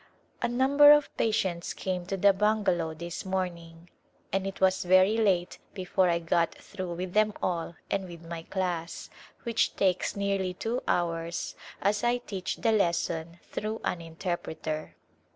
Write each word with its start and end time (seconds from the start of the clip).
A 0.41 0.47
number 0.47 0.91
of 0.93 1.15
patients 1.15 1.75
came 1.75 2.07
to 2.07 2.17
the 2.17 2.33
bungalow 2.33 2.95
this 2.95 3.23
morning, 3.23 3.87
and 4.33 4.47
it 4.47 4.59
was 4.59 4.83
very 4.83 5.15
late 5.15 5.59
before 5.75 6.09
I 6.09 6.17
got 6.17 6.55
through 6.55 6.95
with 6.95 7.13
them 7.13 7.33
all 7.39 7.75
and 7.91 8.09
with 8.09 8.25
my 8.25 8.41
class, 8.41 9.11
which 9.43 9.75
takes 9.75 10.15
nearly 10.15 10.55
two 10.55 10.81
hours 10.87 11.53
as 11.83 12.03
I 12.03 12.17
teach 12.17 12.55
the 12.55 12.71
lesson 12.71 13.37
through 13.43 13.79
an 13.83 14.01
interpreter. 14.01 14.95